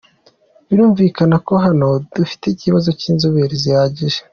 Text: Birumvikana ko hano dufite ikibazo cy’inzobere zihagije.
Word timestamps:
Birumvikana 0.67 1.35
ko 1.47 1.53
hano 1.65 1.87
dufite 2.17 2.43
ikibazo 2.49 2.89
cy’inzobere 2.99 3.53
zihagije. 3.63 4.19